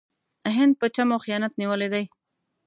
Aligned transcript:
هند 0.55 0.73
په 0.79 0.85
چم 0.95 1.09
او 1.13 1.19
خیانت 1.25 1.53
نیولی 1.61 1.87
دی. 1.93 2.05